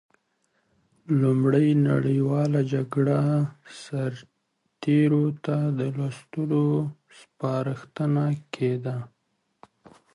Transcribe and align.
لومړۍ 1.21 1.67
نړیواله 1.89 2.61
جګړه 2.73 3.19
سرتېرو 3.83 5.25
ته 5.45 5.57
د 5.77 5.79
لوستلو 5.97 6.65
سپارښتنه 7.19 8.25
کېده. 8.53 8.97